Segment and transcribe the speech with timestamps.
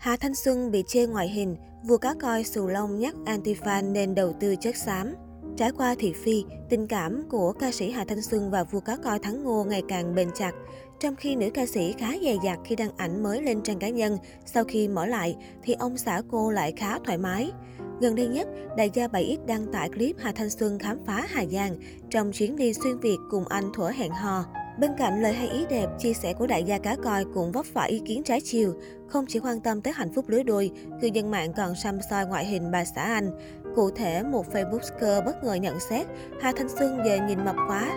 [0.00, 4.14] Hà Thanh Xuân bị chê ngoại hình, vua cá coi xù lông nhắc anti-fan nên
[4.14, 5.14] đầu tư chất xám.
[5.56, 8.96] Trải qua thị phi, tình cảm của ca sĩ Hà Thanh Xuân và vua cá
[8.96, 10.52] coi Thắng Ngô ngày càng bền chặt.
[11.00, 13.88] Trong khi nữ ca sĩ khá dè dặt khi đăng ảnh mới lên trang cá
[13.88, 17.50] nhân, sau khi mở lại thì ông xã cô lại khá thoải mái.
[18.00, 21.44] Gần đây nhất, đại gia 7X đăng tải clip Hà Thanh Xuân khám phá Hà
[21.46, 21.76] Giang
[22.10, 24.44] trong chuyến đi xuyên Việt cùng anh thuở hẹn hò.
[24.80, 27.66] Bên cạnh lời hay ý đẹp, chia sẻ của đại gia cá coi cũng vấp
[27.66, 28.74] phải ý kiến trái chiều.
[29.08, 30.70] Không chỉ quan tâm tới hạnh phúc lứa đôi,
[31.00, 33.30] cư dân mạng còn xăm soi ngoại hình bà xã Anh.
[33.74, 36.06] Cụ thể, một Facebooker bất ngờ nhận xét,
[36.40, 37.88] Hà Thanh Xuân về nhìn mập quá.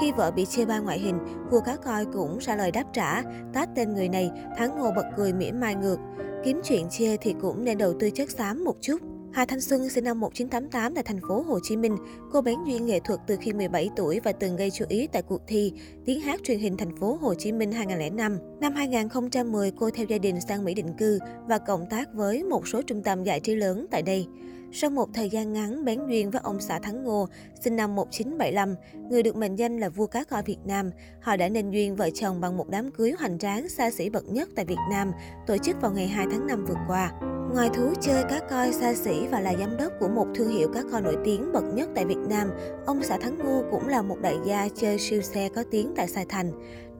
[0.00, 1.18] Khi vợ bị chê ba ngoại hình,
[1.50, 5.06] vua cá coi cũng ra lời đáp trả, tát tên người này, Thắng Ngô bật
[5.16, 5.98] cười mỉa mai ngược.
[6.44, 9.11] Kiếm chuyện chê thì cũng nên đầu tư chất xám một chút.
[9.34, 11.96] Hà Thanh Xuân sinh năm 1988 tại thành phố Hồ Chí Minh.
[12.32, 15.22] Cô bén duyên nghệ thuật từ khi 17 tuổi và từng gây chú ý tại
[15.22, 15.72] cuộc thi
[16.04, 18.38] tiếng hát truyền hình thành phố Hồ Chí Minh 2005.
[18.60, 21.18] Năm 2010, cô theo gia đình sang Mỹ định cư
[21.48, 24.26] và cộng tác với một số trung tâm giải trí lớn tại đây.
[24.74, 27.28] Sau một thời gian ngắn bén duyên với ông xã Thắng Ngô,
[27.60, 28.74] sinh năm 1975,
[29.10, 32.10] người được mệnh danh là vua cá coi Việt Nam, họ đã nên duyên vợ
[32.14, 35.12] chồng bằng một đám cưới hoành tráng xa xỉ bậc nhất tại Việt Nam,
[35.46, 37.12] tổ chức vào ngày 2 tháng 5 vừa qua.
[37.54, 40.68] Ngoài thú chơi cá coi xa xỉ và là giám đốc của một thương hiệu
[40.74, 42.50] cá coi nổi tiếng bậc nhất tại Việt Nam,
[42.86, 46.08] ông xã Thắng Ngô cũng là một đại gia chơi siêu xe có tiếng tại
[46.08, 46.52] Sài Thành.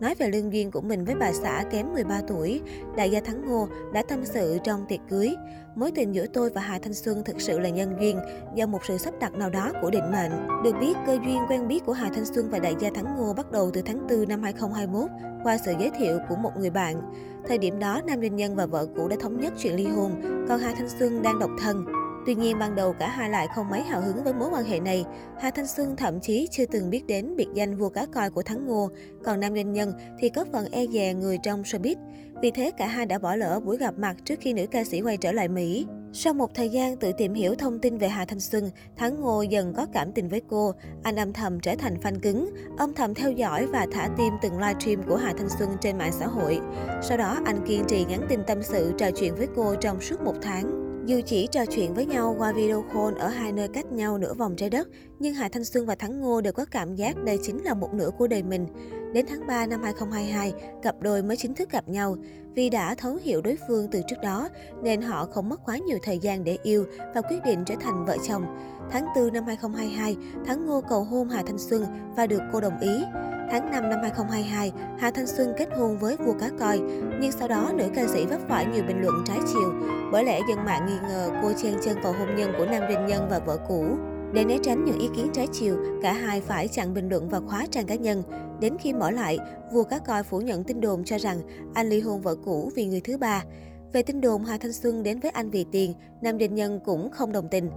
[0.03, 2.61] Nói về lương duyên của mình với bà xã kém 13 tuổi,
[2.97, 5.35] đại gia Thắng Ngô đã tâm sự trong tiệc cưới.
[5.75, 8.19] Mối tình giữa tôi và Hà Thanh Xuân thực sự là nhân duyên
[8.55, 10.33] do một sự sắp đặt nào đó của định mệnh.
[10.65, 13.33] Được biết, cơ duyên quen biết của Hà Thanh Xuân và đại gia Thắng Ngô
[13.33, 15.11] bắt đầu từ tháng 4 năm 2021
[15.45, 17.03] qua sự giới thiệu của một người bạn.
[17.49, 20.13] Thời điểm đó, nam doanh nhân và vợ cũ đã thống nhất chuyện ly hôn,
[20.49, 21.85] còn Hà Thanh Xuân đang độc thân.
[22.27, 24.81] Tuy nhiên, ban đầu cả hai lại không mấy hào hứng với mối quan hệ
[24.81, 25.05] này.
[25.41, 28.43] Hà Thanh Xuân thậm chí chưa từng biết đến biệt danh vua cá coi của
[28.43, 28.89] Thắng Ngô,
[29.25, 31.97] còn nam doanh nhân thì có phần e dè người trong showbiz.
[32.43, 35.01] Vì thế, cả hai đã bỏ lỡ buổi gặp mặt trước khi nữ ca sĩ
[35.01, 35.87] quay trở lại Mỹ.
[36.13, 39.43] Sau một thời gian tự tìm hiểu thông tin về Hà Thanh Xuân, Thắng Ngô
[39.43, 40.73] dần có cảm tình với cô.
[41.03, 44.59] Anh âm thầm trở thành fan cứng, âm thầm theo dõi và thả tim từng
[44.59, 46.61] livestream của Hà Thanh Xuân trên mạng xã hội.
[47.03, 50.21] Sau đó, anh kiên trì nhắn tin tâm sự trò chuyện với cô trong suốt
[50.21, 50.82] một tháng.
[51.07, 54.35] Dù chỉ trò chuyện với nhau qua video call ở hai nơi cách nhau nửa
[54.35, 57.39] vòng trái đất, nhưng Hà Thanh Xuân và Thắng Ngô đều có cảm giác đây
[57.43, 58.67] chính là một nửa của đời mình.
[59.13, 60.53] Đến tháng 3 năm 2022,
[60.83, 62.17] cặp đôi mới chính thức gặp nhau.
[62.55, 64.49] Vì đã thấu hiểu đối phương từ trước đó,
[64.83, 68.05] nên họ không mất quá nhiều thời gian để yêu và quyết định trở thành
[68.05, 68.45] vợ chồng.
[68.91, 71.85] Tháng 4 năm 2022, Thắng Ngô cầu hôn Hà Thanh Xuân
[72.17, 73.05] và được cô đồng ý.
[73.53, 76.81] Tháng 5 năm 2022, Hà Thanh Xuân kết hôn với vua cá coi,
[77.21, 79.73] nhưng sau đó nữ ca sĩ vấp phải nhiều bình luận trái chiều.
[80.13, 83.07] Bởi lẽ dân mạng nghi ngờ cô chen chân vào hôn nhân của nam doanh
[83.07, 83.85] nhân và vợ cũ.
[84.33, 87.41] Để né tránh những ý kiến trái chiều, cả hai phải chặn bình luận và
[87.41, 88.23] khóa trang cá nhân.
[88.61, 89.39] Đến khi mở lại,
[89.73, 91.41] vua cá coi phủ nhận tin đồn cho rằng
[91.75, 93.45] anh ly hôn vợ cũ vì người thứ ba.
[93.93, 97.11] Về tin đồn Hà Thanh Xuân đến với anh vì tiền, nam doanh nhân cũng
[97.11, 97.71] không đồng tình.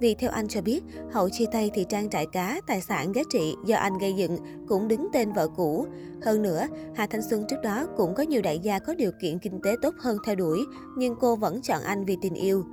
[0.00, 3.22] Vì theo anh cho biết, hậu chia tay thì trang trại cá, tài sản giá
[3.32, 4.36] trị do anh gây dựng
[4.68, 5.86] cũng đứng tên vợ cũ.
[6.22, 9.38] Hơn nữa, Hà Thanh Xuân trước đó cũng có nhiều đại gia có điều kiện
[9.38, 10.64] kinh tế tốt hơn theo đuổi,
[10.96, 12.64] nhưng cô vẫn chọn anh vì tình yêu.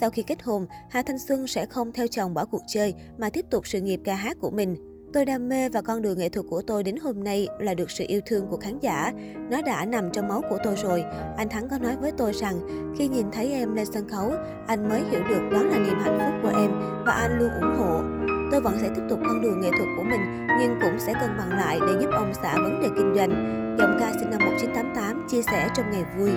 [0.00, 3.30] Sau khi kết hôn, Hà Thanh Xuân sẽ không theo chồng bỏ cuộc chơi mà
[3.30, 4.91] tiếp tục sự nghiệp ca hát của mình.
[5.12, 7.90] Tôi đam mê và con đường nghệ thuật của tôi đến hôm nay là được
[7.90, 9.12] sự yêu thương của khán giả.
[9.50, 11.04] Nó đã nằm trong máu của tôi rồi.
[11.36, 12.54] Anh Thắng có nói với tôi rằng,
[12.98, 14.32] khi nhìn thấy em lên sân khấu,
[14.66, 16.70] anh mới hiểu được đó là niềm hạnh phúc của em
[17.06, 18.00] và anh luôn ủng hộ.
[18.50, 21.30] Tôi vẫn sẽ tiếp tục con đường nghệ thuật của mình, nhưng cũng sẽ cân
[21.38, 23.30] bằng lại để giúp ông xã vấn đề kinh doanh.
[23.78, 26.30] Giọng ca sinh năm 1988 chia sẻ trong ngày vui.